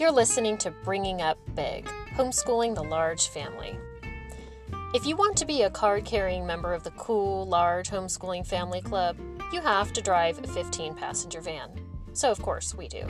[0.00, 1.84] You're listening to Bringing Up Big,
[2.14, 3.76] homeschooling the large family.
[4.94, 8.80] If you want to be a card carrying member of the cool, large homeschooling family
[8.80, 9.18] club,
[9.52, 11.68] you have to drive a 15 passenger van.
[12.14, 13.06] So, of course, we do.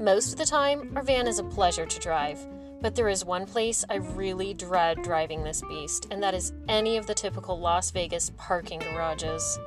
[0.00, 2.44] Most of the time, our van is a pleasure to drive,
[2.80, 6.96] but there is one place I really dread driving this beast, and that is any
[6.96, 9.60] of the typical Las Vegas parking garages.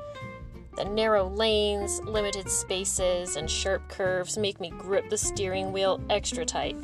[0.78, 6.44] The narrow lanes, limited spaces, and sharp curves make me grip the steering wheel extra
[6.44, 6.76] tight.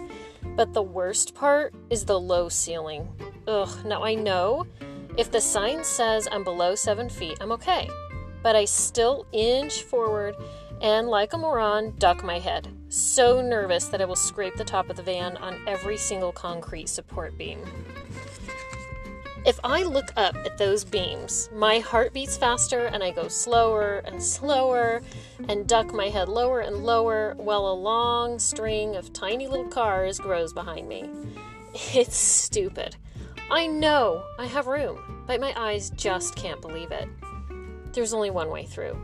[0.56, 3.08] But the worst part is the low ceiling.
[3.46, 4.66] Ugh, now I know
[5.16, 7.88] if the sign says I'm below seven feet, I'm okay.
[8.42, 10.34] But I still inch forward
[10.82, 12.76] and, like a moron, duck my head.
[12.88, 16.88] So nervous that I will scrape the top of the van on every single concrete
[16.88, 17.60] support beam.
[19.44, 23.98] If I look up at those beams, my heart beats faster and I go slower
[24.06, 25.02] and slower
[25.50, 30.18] and duck my head lower and lower while a long string of tiny little cars
[30.18, 31.10] grows behind me.
[31.92, 32.96] It's stupid.
[33.50, 37.08] I know I have room, but my eyes just can't believe it.
[37.92, 38.96] There's only one way through.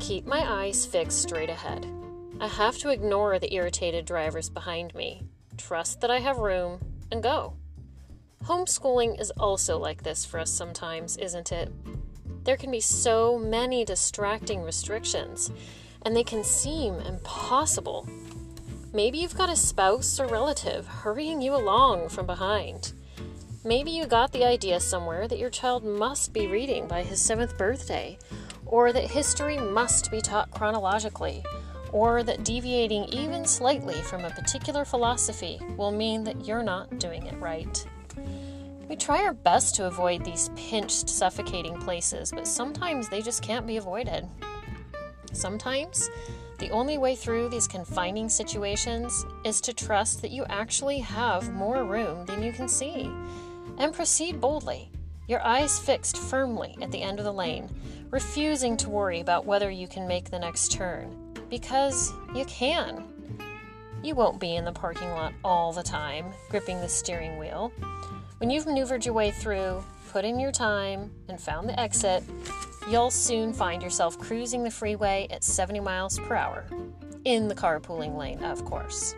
[0.00, 1.86] Keep my eyes fixed straight ahead.
[2.40, 5.22] I have to ignore the irritated drivers behind me,
[5.58, 6.80] trust that I have room,
[7.12, 7.54] and go.
[8.44, 11.72] Homeschooling is also like this for us sometimes, isn't it?
[12.44, 15.52] There can be so many distracting restrictions,
[16.04, 18.08] and they can seem impossible.
[18.92, 22.92] Maybe you've got a spouse or relative hurrying you along from behind.
[23.64, 27.56] Maybe you got the idea somewhere that your child must be reading by his seventh
[27.56, 28.18] birthday,
[28.66, 31.44] or that history must be taught chronologically,
[31.92, 37.26] or that deviating even slightly from a particular philosophy will mean that you're not doing
[37.26, 37.86] it right.
[38.88, 43.66] We try our best to avoid these pinched, suffocating places, but sometimes they just can't
[43.66, 44.28] be avoided.
[45.32, 46.10] Sometimes,
[46.58, 51.84] the only way through these confining situations is to trust that you actually have more
[51.84, 53.10] room than you can see
[53.78, 54.90] and proceed boldly,
[55.26, 57.70] your eyes fixed firmly at the end of the lane,
[58.10, 63.04] refusing to worry about whether you can make the next turn, because you can.
[64.02, 67.72] You won't be in the parking lot all the time, gripping the steering wheel.
[68.38, 72.24] When you've maneuvered your way through, put in your time, and found the exit,
[72.90, 76.66] you'll soon find yourself cruising the freeway at 70 miles per hour.
[77.24, 79.14] In the carpooling lane, of course.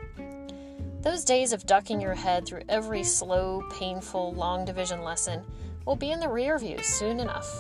[1.01, 5.43] Those days of ducking your head through every slow, painful, long division lesson
[5.87, 7.51] will be in the rear view soon enough.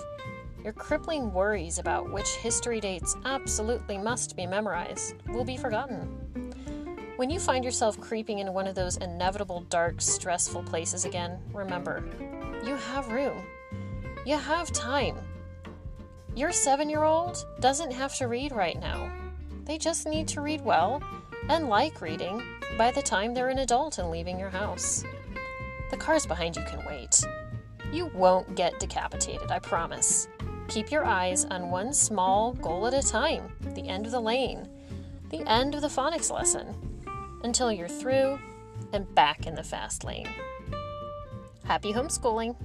[0.62, 6.43] Your crippling worries about which history dates absolutely must be memorized will be forgotten.
[7.16, 12.02] When you find yourself creeping into one of those inevitable, dark, stressful places again, remember
[12.66, 13.40] you have room.
[14.26, 15.18] You have time.
[16.34, 19.12] Your seven year old doesn't have to read right now.
[19.64, 21.00] They just need to read well
[21.48, 22.42] and like reading
[22.76, 25.04] by the time they're an adult and leaving your house.
[25.92, 27.22] The cars behind you can wait.
[27.92, 30.26] You won't get decapitated, I promise.
[30.66, 34.68] Keep your eyes on one small goal at a time the end of the lane,
[35.30, 36.74] the end of the phonics lesson
[37.44, 38.38] until you're through
[38.92, 40.28] and back in the fast lane.
[41.64, 42.56] Happy homeschooling!